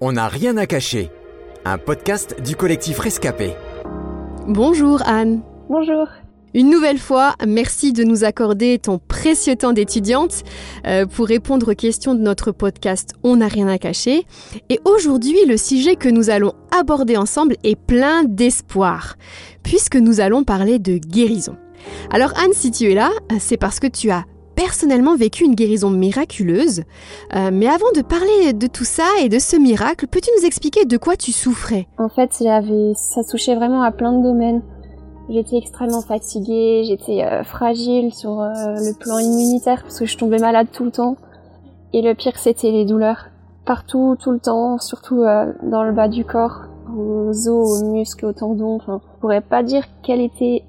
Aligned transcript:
On 0.00 0.12
n'a 0.12 0.26
rien 0.26 0.56
à 0.56 0.66
cacher. 0.66 1.10
Un 1.64 1.78
podcast 1.78 2.42
du 2.44 2.56
collectif 2.56 2.98
Rescapé. 2.98 3.52
Bonjour 4.48 5.00
Anne. 5.06 5.42
Bonjour. 5.68 6.08
Une 6.52 6.68
nouvelle 6.68 6.98
fois, 6.98 7.34
merci 7.46 7.92
de 7.92 8.02
nous 8.02 8.24
accorder 8.24 8.78
ton 8.78 8.98
précieux 8.98 9.54
temps 9.54 9.72
d'étudiante 9.72 10.42
euh, 10.86 11.06
pour 11.06 11.28
répondre 11.28 11.70
aux 11.72 11.74
questions 11.76 12.14
de 12.14 12.20
notre 12.20 12.50
podcast 12.50 13.14
On 13.22 13.36
n'a 13.36 13.46
rien 13.46 13.68
à 13.68 13.78
cacher. 13.78 14.26
Et 14.68 14.80
aujourd'hui, 14.84 15.38
le 15.46 15.56
sujet 15.56 15.94
que 15.94 16.08
nous 16.08 16.28
allons 16.28 16.54
aborder 16.76 17.16
ensemble 17.16 17.56
est 17.62 17.76
plein 17.76 18.24
d'espoir, 18.24 19.14
puisque 19.62 19.96
nous 19.96 20.20
allons 20.20 20.42
parler 20.42 20.80
de 20.80 20.98
guérison. 20.98 21.56
Alors 22.10 22.32
Anne, 22.36 22.52
si 22.52 22.72
tu 22.72 22.90
es 22.90 22.94
là, 22.94 23.10
c'est 23.38 23.56
parce 23.56 23.78
que 23.78 23.86
tu 23.86 24.10
as 24.10 24.24
personnellement 24.54 25.16
vécu 25.16 25.44
une 25.44 25.54
guérison 25.54 25.90
miraculeuse. 25.90 26.82
Euh, 27.34 27.50
mais 27.52 27.66
avant 27.66 27.90
de 27.94 28.02
parler 28.02 28.52
de 28.52 28.66
tout 28.66 28.84
ça 28.84 29.06
et 29.22 29.28
de 29.28 29.38
ce 29.38 29.56
miracle, 29.56 30.06
peux-tu 30.06 30.30
nous 30.38 30.46
expliquer 30.46 30.84
de 30.84 30.96
quoi 30.96 31.16
tu 31.16 31.32
souffrais? 31.32 31.86
En 31.98 32.08
fait, 32.08 32.32
ça 32.32 33.24
touchait 33.28 33.54
vraiment 33.54 33.82
à 33.82 33.92
plein 33.92 34.12
de 34.12 34.22
domaines. 34.22 34.62
J'étais 35.30 35.56
extrêmement 35.56 36.02
fatiguée, 36.02 36.84
j'étais 36.86 37.24
euh, 37.24 37.42
fragile 37.44 38.12
sur 38.12 38.40
euh, 38.40 38.48
le 38.52 38.98
plan 38.98 39.18
immunitaire 39.18 39.82
parce 39.82 39.98
que 39.98 40.04
je 40.04 40.18
tombais 40.18 40.38
malade 40.38 40.66
tout 40.72 40.84
le 40.84 40.90
temps. 40.90 41.16
Et 41.92 42.02
le 42.02 42.14
pire, 42.14 42.36
c'était 42.38 42.70
les 42.70 42.84
douleurs. 42.84 43.28
Partout, 43.64 44.16
tout 44.20 44.32
le 44.32 44.40
temps, 44.40 44.78
surtout 44.78 45.22
dans 45.62 45.84
le 45.84 45.92
bas 45.92 46.08
du 46.08 46.24
corps, 46.24 46.64
aux 46.94 47.48
os, 47.48 47.82
aux 47.82 47.92
muscles, 47.92 48.26
aux 48.26 48.32
tendons. 48.32 48.76
Enfin, 48.76 49.00
je 49.02 49.20
pourrais 49.20 49.40
pas 49.40 49.62
dire 49.62 49.84
quelle 50.02 50.20
était 50.20 50.64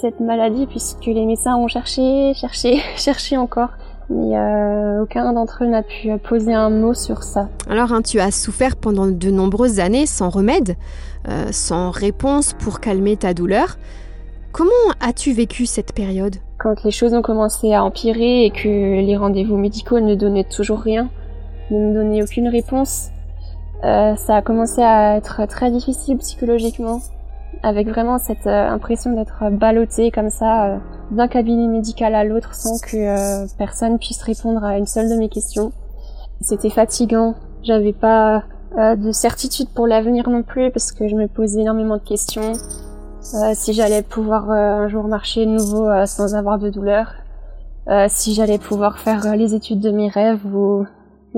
cette 0.00 0.20
maladie 0.20 0.66
puisque 0.66 1.06
les 1.06 1.24
médecins 1.24 1.56
ont 1.56 1.68
cherché, 1.68 2.32
cherché, 2.34 2.80
cherché 2.96 3.36
encore. 3.36 3.70
Mais 4.10 4.38
euh, 4.38 5.02
aucun 5.02 5.32
d'entre 5.34 5.64
eux 5.64 5.66
n'a 5.66 5.82
pu 5.82 6.16
poser 6.16 6.54
un 6.54 6.70
mot 6.70 6.94
sur 6.94 7.22
ça. 7.22 7.48
Alors, 7.68 7.92
hein, 7.92 8.00
tu 8.00 8.20
as 8.20 8.30
souffert 8.30 8.76
pendant 8.76 9.06
de 9.06 9.30
nombreuses 9.30 9.80
années 9.80 10.06
sans 10.06 10.30
remède, 10.30 10.76
euh, 11.28 11.48
sans 11.50 11.90
réponse 11.90 12.54
pour 12.54 12.80
calmer 12.80 13.16
ta 13.18 13.34
douleur. 13.34 13.76
Comment 14.50 14.70
as-tu 15.00 15.32
vécu 15.32 15.66
cette 15.66 15.92
période? 15.92 16.36
Quand 16.58 16.82
les 16.84 16.90
choses 16.90 17.12
ont 17.12 17.20
commencé 17.20 17.74
à 17.74 17.84
empirer 17.84 18.46
et 18.46 18.50
que 18.50 18.66
les 18.66 19.16
rendez-vous 19.16 19.58
médicaux 19.58 20.00
ne 20.00 20.14
donnaient 20.14 20.48
toujours 20.48 20.80
rien, 20.80 21.10
ne 21.70 21.78
me 21.78 21.94
donnaient 21.94 22.22
aucune 22.22 22.48
réponse, 22.48 23.10
euh, 23.84 24.16
ça 24.16 24.36
a 24.36 24.42
commencé 24.42 24.80
à 24.82 25.16
être 25.16 25.46
très 25.46 25.70
difficile 25.70 26.16
psychologiquement 26.16 27.00
avec 27.62 27.88
vraiment 27.88 28.18
cette 28.18 28.46
euh, 28.46 28.68
impression 28.68 29.12
d'être 29.12 29.50
ballotté 29.50 30.10
comme 30.10 30.30
ça 30.30 30.66
euh, 30.66 30.78
d'un 31.10 31.28
cabinet 31.28 31.66
médical 31.66 32.14
à 32.14 32.24
l'autre 32.24 32.54
sans 32.54 32.78
que 32.78 32.96
euh, 32.96 33.46
personne 33.56 33.98
puisse 33.98 34.22
répondre 34.22 34.64
à 34.64 34.78
une 34.78 34.86
seule 34.86 35.08
de 35.08 35.16
mes 35.16 35.28
questions. 35.28 35.72
C'était 36.40 36.70
fatigant, 36.70 37.34
j'avais 37.62 37.92
pas 37.92 38.44
de 38.76 39.12
certitude 39.12 39.68
pour 39.74 39.86
l'avenir 39.86 40.28
non 40.28 40.42
plus 40.42 40.70
parce 40.70 40.92
que 40.92 41.08
je 41.08 41.16
me 41.16 41.26
posais 41.26 41.62
énormément 41.62 41.96
de 41.96 42.02
questions. 42.02 42.52
si 43.54 43.72
j'allais 43.72 44.02
pouvoir 44.02 44.50
un 44.50 44.86
jour 44.88 45.08
marcher 45.08 45.46
de 45.46 45.50
nouveau 45.50 45.88
sans 46.06 46.36
avoir 46.36 46.60
de 46.60 46.70
douleur, 46.70 47.14
si 48.08 48.34
j'allais 48.34 48.58
pouvoir 48.58 48.98
faire 48.98 49.34
les 49.34 49.54
études 49.54 49.80
de 49.80 49.90
mes 49.90 50.08
rêves 50.08 50.44
ou, 50.54 50.86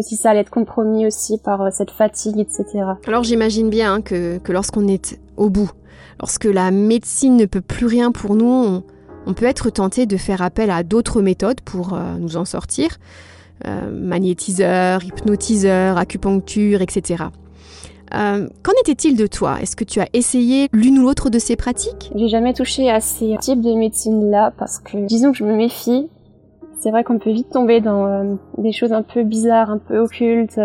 si 0.00 0.16
ça 0.16 0.30
allait 0.30 0.40
être 0.40 0.50
compromis 0.50 1.06
aussi 1.06 1.38
par 1.38 1.72
cette 1.72 1.92
fatigue, 1.92 2.38
etc. 2.38 2.64
Alors 3.06 3.22
j'imagine 3.22 3.70
bien 3.70 3.94
hein, 3.94 4.00
que, 4.02 4.36
que 4.38 4.52
lorsqu'on 4.52 4.86
est 4.88 5.18
au 5.40 5.50
bout 5.50 5.70
Lorsque 6.20 6.44
la 6.44 6.70
médecine 6.70 7.36
ne 7.36 7.46
peut 7.46 7.62
plus 7.62 7.86
rien 7.86 8.12
pour 8.12 8.34
nous, 8.34 8.82
on, 9.26 9.32
peut 9.32 9.46
être 9.46 9.70
tenté 9.70 10.04
de 10.04 10.18
faire 10.18 10.42
appel 10.42 10.70
à 10.70 10.82
d'autres 10.82 11.22
méthodes 11.22 11.62
pour 11.62 11.94
euh, 11.94 12.16
nous 12.18 12.36
en 12.36 12.44
sortir. 12.44 12.98
Euh, 13.66 13.90
magnétiseur, 13.90 15.02
hypnotiseur, 15.02 15.96
acupuncture, 15.96 16.82
etc. 16.82 17.24
Euh, 18.14 18.48
qu'en 18.62 18.72
était-il 18.82 19.16
de 19.16 19.26
toi? 19.26 19.58
Est-ce 19.62 19.76
que 19.76 19.84
tu 19.84 20.00
as 20.00 20.08
essayé 20.12 20.68
l'une 20.72 20.98
ou 20.98 21.02
l'autre 21.02 21.30
de 21.30 21.38
ces 21.38 21.56
pratiques? 21.56 22.10
J'ai 22.14 22.28
jamais 22.28 22.52
touché 22.52 22.90
à 22.90 23.00
ces 23.00 23.36
types 23.40 23.62
de 23.62 23.72
médecine-là 23.72 24.52
parce 24.58 24.78
que, 24.78 24.98
disons 25.06 25.32
que 25.32 25.38
je 25.38 25.44
me 25.44 25.56
méfie. 25.56 26.08
C'est 26.80 26.90
vrai 26.90 27.04
qu'on 27.04 27.18
peut 27.18 27.32
vite 27.32 27.50
tomber 27.50 27.80
dans 27.80 28.38
des 28.56 28.72
choses 28.72 28.92
un 28.92 29.02
peu 29.02 29.22
bizarres, 29.22 29.70
un 29.70 29.78
peu 29.78 29.98
occultes, 29.98 30.58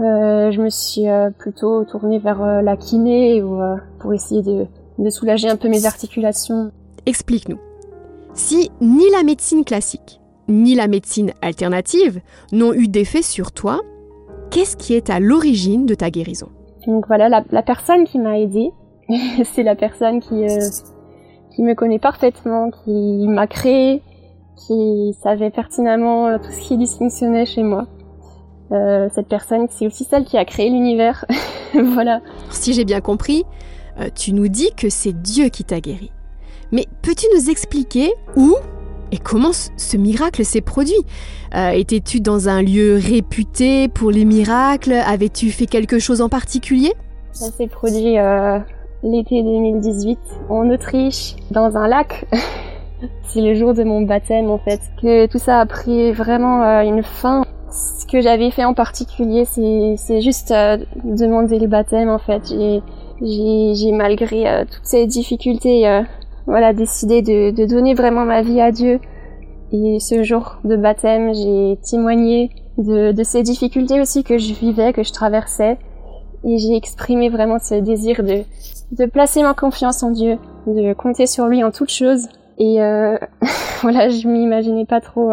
euh, 0.00 0.50
je 0.50 0.60
me 0.60 0.70
suis 0.70 1.08
euh, 1.08 1.30
plutôt 1.30 1.84
tournée 1.84 2.18
vers 2.18 2.42
euh, 2.42 2.62
la 2.62 2.76
kiné 2.76 3.42
ou, 3.42 3.60
pour 4.00 4.12
essayer 4.12 4.42
de, 4.42 4.66
de 4.98 5.10
soulager 5.10 5.48
un 5.48 5.56
peu 5.56 5.68
mes 5.68 5.86
articulations. 5.86 6.72
Explique-nous. 7.06 7.58
Si 8.34 8.70
ni 8.80 9.08
la 9.10 9.22
médecine 9.22 9.64
classique, 9.64 10.20
ni 10.48 10.74
la 10.74 10.88
médecine 10.88 11.32
alternative 11.42 12.20
n'ont 12.52 12.72
eu 12.72 12.88
d'effet 12.88 13.22
sur 13.22 13.52
toi, 13.52 13.80
qu'est-ce 14.50 14.76
qui 14.76 14.94
est 14.94 15.10
à 15.10 15.20
l'origine 15.20 15.86
de 15.86 15.94
ta 15.94 16.10
guérison? 16.10 16.48
Donc 16.86 17.06
voilà, 17.06 17.28
la, 17.28 17.44
la 17.50 17.62
personne 17.62 18.04
qui 18.04 18.18
m'a 18.18 18.38
aidée, 18.38 18.72
c'est 19.44 19.62
la 19.62 19.76
personne 19.76 20.20
qui, 20.20 20.44
qui 21.54 21.62
me 21.62 21.74
connaît 21.74 22.00
parfaitement, 22.00 22.70
qui 22.70 23.28
m'a 23.28 23.46
créé, 23.46 24.02
qui 24.56 25.14
savait 25.22 25.50
pertinemment 25.50 26.36
tout 26.38 26.50
ce 26.50 26.60
qui 26.68 26.76
dysfonctionnait 26.76 27.46
chez 27.46 27.62
moi. 27.62 27.86
Euh, 28.74 29.08
cette 29.12 29.28
personne, 29.28 29.66
c'est 29.70 29.86
aussi 29.86 30.04
celle 30.04 30.24
qui 30.24 30.36
a 30.36 30.44
créé 30.44 30.68
l'univers. 30.68 31.24
voilà. 31.74 32.20
Si 32.50 32.72
j'ai 32.72 32.84
bien 32.84 33.00
compris, 33.00 33.44
euh, 34.00 34.08
tu 34.14 34.32
nous 34.32 34.48
dis 34.48 34.70
que 34.76 34.88
c'est 34.88 35.12
Dieu 35.12 35.48
qui 35.48 35.64
t'a 35.64 35.80
guéri. 35.80 36.10
Mais 36.72 36.86
peux-tu 37.02 37.26
nous 37.36 37.50
expliquer 37.50 38.12
où 38.36 38.56
et 39.12 39.18
comment 39.18 39.52
ce 39.52 39.96
miracle 39.96 40.44
s'est 40.44 40.60
produit? 40.60 40.94
Euh, 41.54 41.70
Étais-tu 41.70 42.20
dans 42.20 42.48
un 42.48 42.62
lieu 42.62 42.98
réputé 43.00 43.86
pour 43.86 44.10
les 44.10 44.24
miracles? 44.24 44.92
Avais-tu 44.92 45.50
fait 45.50 45.66
quelque 45.66 46.00
chose 46.00 46.20
en 46.20 46.28
particulier? 46.28 46.92
Ça 47.30 47.46
s'est 47.52 47.68
produit 47.68 48.16
l'été 49.02 49.42
2018 49.42 50.18
en 50.48 50.68
Autriche, 50.70 51.36
dans 51.50 51.76
un 51.76 51.86
lac. 51.86 52.26
c'est 53.28 53.40
le 53.40 53.54
jour 53.54 53.74
de 53.74 53.84
mon 53.84 54.02
baptême 54.02 54.50
en 54.50 54.58
fait 54.58 54.80
que 55.00 55.26
tout 55.26 55.38
ça 55.38 55.60
a 55.60 55.66
pris 55.66 56.12
vraiment 56.12 56.62
une 56.80 57.02
fin 57.02 57.44
ce 57.74 58.06
que 58.06 58.20
j'avais 58.20 58.50
fait 58.50 58.64
en 58.64 58.72
particulier, 58.72 59.44
c'est 59.44 60.20
juste 60.20 60.52
euh, 60.52 60.78
demander 61.02 61.58
le 61.58 61.66
baptême 61.66 62.08
en 62.08 62.18
fait. 62.18 62.42
J'ai 63.20 63.92
malgré 63.92 64.48
euh, 64.48 64.64
toutes 64.64 64.84
ces 64.84 65.06
difficultés, 65.06 65.88
euh, 65.88 66.02
voilà, 66.46 66.72
décidé 66.72 67.20
de, 67.20 67.50
de, 67.50 67.64
donner 67.66 67.94
vraiment 67.94 68.24
ma 68.24 68.42
vie 68.42 68.60
à 68.60 68.70
Dieu. 68.70 69.00
Et 69.72 69.98
ce 69.98 70.22
jour 70.22 70.58
de 70.64 70.76
baptême, 70.76 71.34
j'ai 71.34 71.76
témoigné 71.82 72.50
de, 72.78 73.10
de, 73.10 73.22
ces 73.24 73.42
difficultés 73.42 74.00
aussi 74.00 74.22
que 74.22 74.38
je 74.38 74.54
vivais, 74.54 74.92
que 74.92 75.02
je 75.02 75.12
traversais. 75.12 75.76
Et 76.44 76.58
j'ai 76.58 76.76
exprimé 76.76 77.28
vraiment 77.28 77.58
ce 77.58 77.74
désir 77.74 78.22
de, 78.22 78.42
de 78.92 79.06
placer 79.06 79.42
ma 79.42 79.54
confiance 79.54 80.02
en 80.04 80.10
Dieu, 80.10 80.38
de 80.68 80.92
compter 80.92 81.26
sur 81.26 81.46
lui 81.46 81.64
en 81.64 81.72
toutes 81.72 81.90
choses. 81.90 82.28
Et 82.58 82.76
voilà, 83.82 84.10
je 84.10 84.28
m'imaginais 84.28 84.84
pas 84.84 85.00
trop 85.00 85.32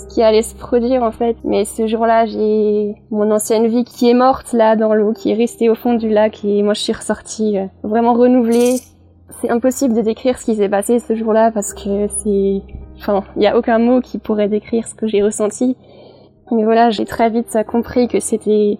ce 0.00 0.14
qui 0.14 0.22
allait 0.22 0.42
se 0.42 0.54
produire 0.54 1.02
en 1.02 1.12
fait. 1.12 1.36
Mais 1.44 1.64
ce 1.64 1.86
jour-là, 1.86 2.26
j'ai 2.26 2.94
mon 3.10 3.30
ancienne 3.30 3.66
vie 3.66 3.84
qui 3.84 4.08
est 4.08 4.14
morte 4.14 4.52
là 4.52 4.76
dans 4.76 4.94
l'eau, 4.94 5.12
qui 5.12 5.30
est 5.30 5.34
restée 5.34 5.68
au 5.68 5.74
fond 5.74 5.94
du 5.94 6.08
lac 6.08 6.44
et 6.44 6.62
moi 6.62 6.74
je 6.74 6.80
suis 6.80 6.92
ressortie 6.92 7.58
euh, 7.58 7.66
vraiment 7.82 8.14
renouvelée. 8.14 8.76
C'est 9.40 9.50
impossible 9.50 9.94
de 9.94 10.00
décrire 10.00 10.38
ce 10.38 10.44
qui 10.44 10.56
s'est 10.56 10.68
passé 10.68 10.98
ce 10.98 11.14
jour-là 11.14 11.50
parce 11.52 11.72
que 11.72 12.08
c'est, 12.08 12.62
enfin, 12.98 13.22
il 13.36 13.42
y 13.42 13.46
a 13.46 13.56
aucun 13.56 13.78
mot 13.78 14.00
qui 14.00 14.18
pourrait 14.18 14.48
décrire 14.48 14.86
ce 14.86 14.94
que 14.94 15.06
j'ai 15.06 15.22
ressenti. 15.22 15.76
Mais 16.50 16.64
voilà, 16.64 16.90
j'ai 16.90 17.04
très 17.04 17.30
vite 17.30 17.56
compris 17.68 18.08
que 18.08 18.18
c'était, 18.18 18.78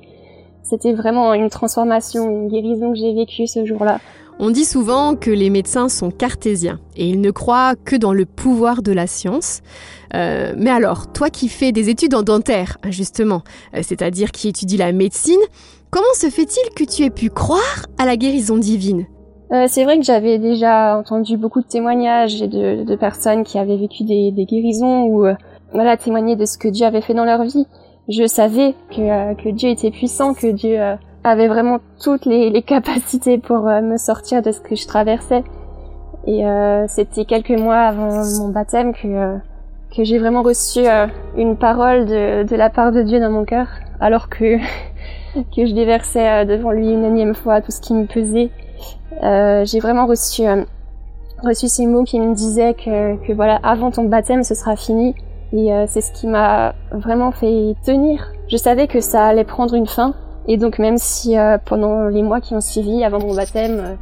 c'était 0.62 0.92
vraiment 0.92 1.34
une 1.34 1.50
transformation, 1.50 2.28
une 2.28 2.48
guérison 2.48 2.92
que 2.92 2.98
j'ai 2.98 3.14
vécue 3.14 3.46
ce 3.46 3.64
jour-là. 3.64 3.98
On 4.38 4.50
dit 4.50 4.64
souvent 4.64 5.16
que 5.16 5.30
les 5.30 5.50
médecins 5.50 5.88
sont 5.88 6.10
cartésiens 6.10 6.78
et 6.96 7.08
ils 7.08 7.20
ne 7.20 7.30
croient 7.30 7.74
que 7.76 7.96
dans 7.96 8.12
le 8.12 8.24
pouvoir 8.24 8.82
de 8.82 8.92
la 8.92 9.06
science. 9.06 9.60
Euh, 10.14 10.54
mais 10.56 10.70
alors, 10.70 11.12
toi 11.12 11.30
qui 11.30 11.48
fais 11.48 11.72
des 11.72 11.88
études 11.88 12.14
en 12.14 12.22
dentaire, 12.22 12.78
justement, 12.88 13.42
euh, 13.74 13.80
c'est-à-dire 13.82 14.30
qui 14.30 14.48
étudie 14.48 14.76
la 14.76 14.92
médecine, 14.92 15.40
comment 15.90 16.14
se 16.14 16.30
fait-il 16.30 16.74
que 16.74 16.84
tu 16.84 17.02
aies 17.02 17.10
pu 17.10 17.28
croire 17.28 17.86
à 17.98 18.06
la 18.06 18.16
guérison 18.16 18.56
divine? 18.56 19.06
Euh, 19.52 19.66
c'est 19.68 19.84
vrai 19.84 19.98
que 19.98 20.04
j'avais 20.04 20.38
déjà 20.38 20.96
entendu 20.96 21.36
beaucoup 21.36 21.60
de 21.60 21.66
témoignages 21.66 22.40
de, 22.40 22.96
personnes 22.96 23.44
qui 23.44 23.58
avaient 23.58 23.76
vécu 23.76 24.04
des, 24.04 24.32
guérisons 24.32 25.04
ou 25.04 25.26
voilà 25.72 25.96
témoigner 25.96 26.36
de 26.36 26.44
ce 26.44 26.56
que 26.56 26.68
Dieu 26.68 26.86
avait 26.86 27.00
fait 27.02 27.14
dans 27.14 27.24
leur 27.24 27.42
vie. 27.42 27.66
Je 28.08 28.26
savais 28.26 28.74
que 28.90 29.50
Dieu 29.50 29.70
était 29.70 29.90
puissant, 29.90 30.34
que 30.34 30.46
Dieu 30.46 30.78
avait 31.24 31.48
vraiment 31.48 31.78
toutes 32.02 32.24
les, 32.24 32.62
capacités 32.66 33.38
pour 33.38 33.68
euh, 33.68 33.80
me 33.80 33.96
sortir 33.96 34.42
de 34.42 34.52
ce 34.52 34.60
que 34.60 34.74
je 34.74 34.86
traversais. 34.86 35.44
Et 36.26 36.46
euh, 36.46 36.86
c'était 36.88 37.24
quelques 37.24 37.58
mois 37.58 37.78
avant 37.78 38.24
mon 38.38 38.48
baptême 38.48 38.92
que, 38.92 39.08
euh, 39.08 39.36
que 39.94 40.04
j'ai 40.04 40.18
vraiment 40.18 40.42
reçu 40.42 40.80
une 41.36 41.56
parole 41.56 42.04
de, 42.04 42.42
de 42.44 42.56
la 42.56 42.68
part 42.68 42.92
de 42.92 43.02
Dieu 43.02 43.20
dans 43.20 43.30
mon 43.30 43.44
cœur, 43.44 43.66
alors 44.00 44.28
que, 44.28 44.58
que 45.56 45.66
je 45.66 45.74
déversais 45.74 46.44
devant 46.44 46.72
lui 46.72 46.90
une 46.90 47.04
énième 47.04 47.34
fois 47.34 47.62
tout 47.62 47.70
ce 47.70 47.80
qui 47.80 47.94
me 47.94 48.04
pesait. 48.04 48.50
j'ai 49.64 49.80
vraiment 49.80 50.06
reçu, 50.06 50.42
reçu 51.42 51.68
ces 51.68 51.86
mots 51.86 52.04
qui 52.04 52.20
me 52.20 52.34
disaient 52.34 52.74
que, 52.74 53.16
que 53.26 53.32
voilà, 53.32 53.58
avant 53.62 53.90
ton 53.90 54.04
baptême, 54.04 54.44
ce 54.44 54.54
sera 54.54 54.76
fini. 54.76 55.14
Et 55.52 55.70
c'est 55.88 56.02
ce 56.02 56.12
qui 56.12 56.26
m'a 56.28 56.74
vraiment 56.92 57.32
fait 57.32 57.74
tenir. 57.84 58.30
Je 58.48 58.58
savais 58.58 58.86
que 58.86 59.00
ça 59.00 59.26
allait 59.26 59.44
prendre 59.44 59.74
une 59.74 59.86
fin, 59.86 60.14
Et 60.48 60.56
donc 60.56 60.78
même 60.78 60.98
si 60.98 61.38
euh, 61.38 61.58
pendant 61.64 62.08
les 62.08 62.22
mois 62.22 62.40
qui 62.40 62.54
ont 62.54 62.60
suivi, 62.60 63.04
avant 63.04 63.20
mon 63.20 63.34
baptême, 63.34 63.78
euh, 63.78 63.94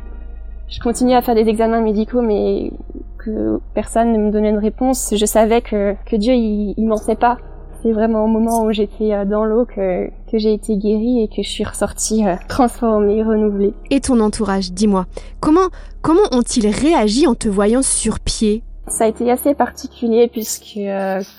je 0.68 0.80
continuais 0.80 1.14
à 1.14 1.22
faire 1.22 1.34
des 1.34 1.48
examens 1.48 1.80
médicaux, 1.80 2.22
mais 2.22 2.70
que 3.18 3.58
personne 3.74 4.12
ne 4.12 4.18
me 4.18 4.30
donnait 4.30 4.50
une 4.50 4.58
réponse, 4.58 5.14
je 5.16 5.26
savais 5.26 5.60
que, 5.60 5.94
que 6.06 6.16
Dieu, 6.16 6.34
il, 6.34 6.74
il 6.76 6.86
mentait 6.86 7.16
pas. 7.16 7.38
C'est 7.82 7.92
vraiment 7.92 8.24
au 8.24 8.26
moment 8.26 8.64
où 8.64 8.72
j'étais 8.72 9.12
euh, 9.12 9.24
dans 9.24 9.44
l'eau 9.44 9.64
que, 9.64 10.08
que 10.30 10.38
j'ai 10.38 10.52
été 10.52 10.76
guérie 10.76 11.22
et 11.22 11.28
que 11.28 11.42
je 11.42 11.48
suis 11.48 11.64
ressortie 11.64 12.24
transformée, 12.48 13.22
renouvelée. 13.22 13.74
Et 13.90 14.00
ton 14.00 14.20
entourage, 14.20 14.72
dis-moi, 14.72 15.06
comment, 15.40 15.68
comment 16.02 16.22
ont-ils 16.32 16.68
réagi 16.68 17.26
en 17.26 17.34
te 17.34 17.48
voyant 17.48 17.82
sur 17.82 18.20
pied? 18.20 18.62
Ça 18.88 19.04
a 19.04 19.08
été 19.08 19.30
assez 19.30 19.54
particulier 19.54 20.28
puisque 20.28 20.78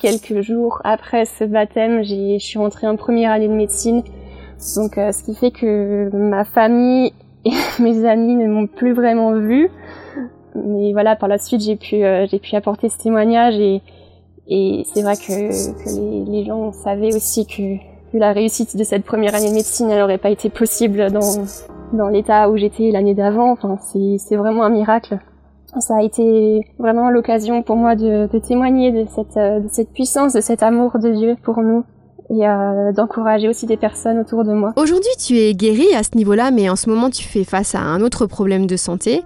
quelques 0.02 0.42
jours 0.42 0.82
après 0.84 1.26
ce 1.26 1.46
baptême, 1.46 2.04
je 2.04 2.38
suis 2.40 2.60
rentrée 2.60 2.88
en 2.88 2.96
première 2.96 3.32
année 3.32 3.48
de 3.48 3.54
médecine 3.54 4.04
donc, 4.76 4.98
euh, 4.98 5.12
ce 5.12 5.24
qui 5.24 5.36
fait 5.36 5.52
que 5.52 6.10
ma 6.14 6.44
famille 6.44 7.14
et 7.46 7.52
mes 7.80 8.06
amis 8.06 8.36
ne 8.36 8.48
m'ont 8.48 8.68
plus 8.68 8.94
vraiment 8.94 9.34
vu. 9.34 9.70
Mais 10.56 10.92
voilà, 10.92 11.16
par 11.16 11.30
la 11.30 11.38
suite, 11.38 11.62
j'ai 11.62 11.76
pu, 11.76 12.04
euh, 12.04 12.26
j'ai 12.30 12.40
pu 12.40 12.56
apporter 12.56 12.90
ce 12.90 12.98
témoignage 12.98 13.56
et, 13.56 13.82
et 14.48 14.84
c'est 14.94 15.04
vrai 15.04 15.16
que, 15.16 15.84
que 15.84 16.30
les, 16.32 16.44
gens 16.44 16.72
savaient 16.72 17.16
aussi 17.16 17.46
que, 17.46 18.18
la 18.18 18.34
réussite 18.34 18.76
de 18.76 18.84
cette 18.84 19.06
première 19.06 19.36
année 19.36 19.50
de 19.50 19.54
médecine, 19.54 19.88
n'aurait 19.88 20.18
pas 20.18 20.32
été 20.32 20.50
possible 20.50 21.12
dans, 21.12 21.46
dans 21.94 22.08
l'état 22.08 22.50
où 22.50 22.58
j'étais 22.58 22.90
l'année 22.90 23.14
d'avant. 23.14 23.52
Enfin, 23.52 23.78
c'est, 23.80 24.18
c'est 24.18 24.36
vraiment 24.36 24.64
un 24.64 24.70
miracle. 24.70 25.20
Ça 25.80 25.98
a 25.98 26.02
été 26.02 26.66
vraiment 26.80 27.12
l'occasion 27.12 27.62
pour 27.62 27.76
moi 27.76 27.96
de, 27.96 28.28
de 28.28 28.40
témoigner 28.40 28.92
de 28.92 29.08
cette, 29.08 29.36
de 29.36 29.68
cette 29.70 29.92
puissance, 29.92 30.34
de 30.34 30.42
cet 30.42 30.64
amour 30.64 30.98
de 30.98 31.12
Dieu 31.12 31.36
pour 31.44 31.62
nous 31.62 31.84
et 32.30 32.48
euh, 32.48 32.92
d'encourager 32.92 33.50
aussi 33.50 33.66
des 33.66 33.78
personnes 33.78 34.20
autour 34.20 34.44
de 34.44 34.54
moi. 34.54 34.74
Aujourd'hui, 34.76 35.12
tu 35.18 35.38
es 35.38 35.54
guérie 35.54 35.94
à 35.96 36.04
ce 36.04 36.16
niveau-là, 36.16 36.52
mais 36.52 36.70
en 36.70 36.76
ce 36.76 36.90
moment, 36.90 37.10
tu 37.10 37.24
fais 37.24 37.44
face 37.44 37.76
à 37.76 37.80
un 37.80 38.02
autre 38.02 38.26
problème 38.28 38.68
de 38.68 38.78
santé. 38.78 39.24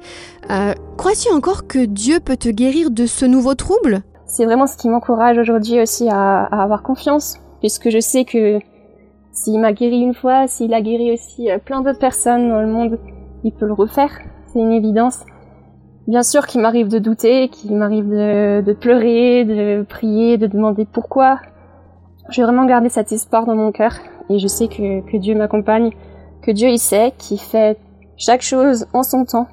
Euh, 0.49 0.73
Crois-tu 0.97 1.31
encore 1.33 1.67
que 1.67 1.85
Dieu 1.85 2.19
peut 2.19 2.37
te 2.37 2.49
guérir 2.49 2.91
de 2.91 3.05
ce 3.05 3.25
nouveau 3.25 3.55
trouble? 3.55 4.01
C'est 4.25 4.45
vraiment 4.45 4.67
ce 4.67 4.77
qui 4.77 4.89
m'encourage 4.89 5.37
aujourd'hui 5.37 5.81
aussi 5.81 6.09
à, 6.09 6.43
à, 6.45 6.63
avoir 6.63 6.81
confiance, 6.81 7.37
puisque 7.59 7.89
je 7.89 7.99
sais 7.99 8.23
que 8.23 8.59
s'il 9.31 9.59
m'a 9.59 9.73
guéri 9.73 9.99
une 9.99 10.13
fois, 10.13 10.47
s'il 10.47 10.73
a 10.73 10.81
guéri 10.81 11.11
aussi 11.11 11.51
euh, 11.51 11.57
plein 11.57 11.81
d'autres 11.81 11.99
personnes 11.99 12.49
dans 12.49 12.61
le 12.61 12.67
monde, 12.67 12.99
il 13.43 13.51
peut 13.51 13.65
le 13.65 13.73
refaire. 13.73 14.11
C'est 14.51 14.59
une 14.59 14.71
évidence. 14.71 15.19
Bien 16.07 16.23
sûr 16.23 16.47
qu'il 16.47 16.61
m'arrive 16.61 16.89
de 16.89 16.99
douter, 16.99 17.49
qu'il 17.49 17.75
m'arrive 17.75 18.09
de, 18.09 18.61
de 18.61 18.73
pleurer, 18.73 19.45
de 19.45 19.83
prier, 19.83 20.37
de 20.37 20.47
demander 20.47 20.85
pourquoi, 20.85 21.39
j'ai 22.29 22.43
vraiment 22.43 22.65
gardé 22.65 22.89
cet 22.89 23.11
espoir 23.11 23.45
dans 23.45 23.55
mon 23.55 23.71
cœur 23.71 23.93
et 24.29 24.39
je 24.39 24.47
sais 24.47 24.67
que, 24.67 25.01
que 25.09 25.17
Dieu 25.17 25.35
m'accompagne, 25.35 25.91
que 26.41 26.51
Dieu 26.51 26.69
il 26.69 26.79
sait, 26.79 27.13
qu'il 27.17 27.39
fait 27.39 27.77
chaque 28.17 28.41
chose 28.41 28.85
en 28.93 29.03
son 29.03 29.25
temps, 29.25 29.47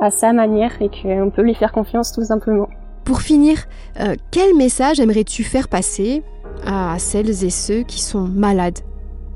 à 0.00 0.10
sa 0.10 0.32
manière 0.32 0.72
et 0.80 0.88
qu'on 0.88 1.30
peut 1.30 1.42
lui 1.42 1.54
faire 1.54 1.72
confiance 1.72 2.12
tout 2.12 2.24
simplement. 2.24 2.68
Pour 3.04 3.20
finir, 3.20 3.64
euh, 4.00 4.14
quel 4.30 4.56
message 4.56 5.00
aimerais-tu 5.00 5.44
faire 5.44 5.68
passer 5.68 6.22
à 6.66 6.98
celles 6.98 7.44
et 7.44 7.50
ceux 7.50 7.82
qui 7.82 8.02
sont 8.02 8.26
malades 8.26 8.78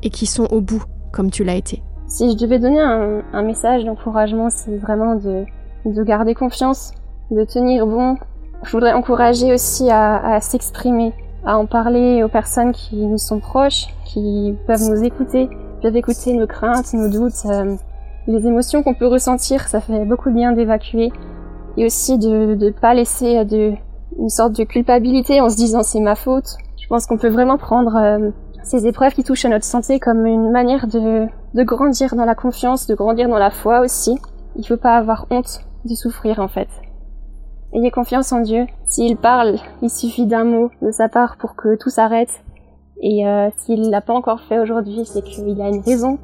et 0.02 0.10
qui 0.10 0.26
sont 0.26 0.48
au 0.50 0.60
bout 0.60 0.82
comme 1.12 1.30
tu 1.30 1.44
l'as 1.44 1.54
été? 1.54 1.82
Si 2.08 2.30
je 2.30 2.36
devais 2.36 2.58
donner 2.58 2.80
un, 2.80 3.22
un 3.32 3.42
message 3.42 3.84
d'encouragement, 3.84 4.50
c'est 4.50 4.76
vraiment 4.76 5.14
de, 5.14 5.44
de 5.84 6.02
garder 6.02 6.34
confiance, 6.34 6.92
de 7.30 7.44
tenir 7.44 7.86
bon. 7.86 8.16
Je 8.64 8.72
voudrais 8.72 8.92
encourager 8.92 9.54
aussi 9.54 9.88
à, 9.90 10.34
à 10.34 10.40
s'exprimer, 10.40 11.12
à 11.44 11.56
en 11.58 11.66
parler 11.66 12.22
aux 12.22 12.28
personnes 12.28 12.72
qui 12.72 12.96
nous 12.96 13.18
sont 13.18 13.40
proches, 13.40 13.86
qui 14.04 14.54
peuvent 14.66 14.82
nous 14.88 15.02
écouter, 15.02 15.48
peuvent 15.82 15.96
écouter 15.96 16.34
nos 16.34 16.46
craintes, 16.46 16.92
nos 16.92 17.08
doutes, 17.08 17.46
euh, 17.46 17.76
les 18.26 18.46
émotions 18.46 18.82
qu'on 18.82 18.94
peut 18.94 19.06
ressentir. 19.06 19.68
Ça 19.68 19.80
fait 19.80 20.04
beaucoup 20.04 20.30
de 20.30 20.34
bien 20.34 20.52
d'évacuer 20.52 21.10
et 21.76 21.86
aussi 21.86 22.18
de 22.18 22.54
ne 22.54 22.70
pas 22.70 22.94
laisser 22.94 23.42
une 24.18 24.28
sorte 24.28 24.52
de 24.52 24.64
culpabilité 24.64 25.40
en 25.40 25.48
se 25.48 25.56
disant 25.56 25.82
c'est 25.82 26.00
ma 26.00 26.14
faute. 26.14 26.56
Je 26.80 26.86
pense 26.88 27.06
qu'on 27.06 27.18
peut 27.18 27.28
vraiment 27.28 27.56
prendre 27.56 27.96
euh, 27.96 28.30
ces 28.62 28.86
épreuves 28.86 29.14
qui 29.14 29.24
touchent 29.24 29.44
à 29.44 29.48
notre 29.48 29.64
santé 29.64 30.00
comme 30.00 30.26
une 30.26 30.50
manière 30.50 30.86
de, 30.86 31.28
grandir 31.54 32.14
dans 32.14 32.24
la 32.24 32.34
confiance, 32.34 32.86
de 32.86 32.94
grandir 32.94 33.28
dans 33.28 33.38
la 33.38 33.50
foi 33.50 33.80
aussi. 33.80 34.18
Il 34.56 34.66
faut 34.66 34.76
pas 34.76 34.96
avoir 34.96 35.26
honte 35.30 35.60
de 35.84 35.94
souffrir 35.94 36.40
en 36.40 36.48
fait. 36.48 36.68
Ayez 37.72 37.90
confiance 37.90 38.32
en 38.32 38.40
Dieu. 38.40 38.66
S'il 38.86 39.16
parle, 39.16 39.56
il 39.82 39.90
suffit 39.90 40.26
d'un 40.26 40.44
mot 40.44 40.70
de 40.82 40.90
sa 40.90 41.08
part 41.08 41.36
pour 41.36 41.54
que 41.54 41.76
tout 41.76 41.90
s'arrête. 41.90 42.42
Et 43.00 43.26
euh, 43.26 43.48
s'il 43.56 43.90
l'a 43.90 44.00
pas 44.00 44.12
encore 44.12 44.40
fait 44.42 44.58
aujourd'hui, 44.58 45.04
c'est 45.06 45.22
qu'il 45.22 45.60
a 45.60 45.68
une 45.68 45.80
raison 45.80 46.18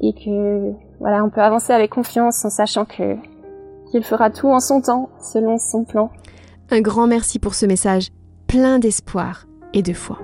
et 0.00 0.12
que 0.12 0.72
voilà, 1.00 1.24
on 1.24 1.30
peut 1.30 1.42
avancer 1.42 1.72
avec 1.72 1.90
confiance 1.90 2.44
en 2.44 2.50
sachant 2.50 2.84
que 2.84 3.16
qu'il 3.90 4.04
fera 4.04 4.30
tout 4.30 4.48
en 4.48 4.60
son 4.60 4.80
temps, 4.80 5.08
selon 5.20 5.58
son 5.58 5.84
plan. 5.84 6.10
Un 6.70 6.80
grand 6.80 7.06
merci 7.06 7.38
pour 7.38 7.54
ce 7.54 7.66
message, 7.66 8.08
plein 8.46 8.78
d'espoir 8.78 9.46
et 9.72 9.82
de 9.82 9.92
foi. 9.92 10.18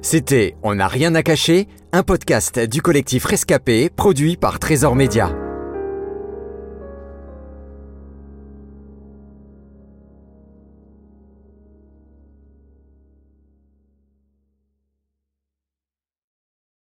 C'était 0.00 0.56
On 0.62 0.74
n'a 0.74 0.88
rien 0.88 1.14
à 1.14 1.22
cacher, 1.22 1.68
un 1.92 2.02
podcast 2.02 2.58
du 2.58 2.82
collectif 2.82 3.24
Rescapé, 3.24 3.88
produit 3.88 4.36
par 4.36 4.58
Trésor 4.58 4.96
Média. 4.96 5.30